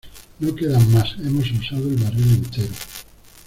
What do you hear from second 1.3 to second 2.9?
usado el barril entero!